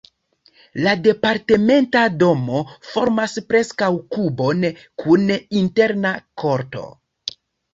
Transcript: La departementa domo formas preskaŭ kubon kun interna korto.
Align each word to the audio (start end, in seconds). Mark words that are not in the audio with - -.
La 0.85 0.93
departementa 1.07 2.01
domo 2.23 2.61
formas 2.93 3.37
preskaŭ 3.51 3.91
kubon 4.17 4.67
kun 5.05 5.37
interna 5.63 6.17
korto. 6.45 6.89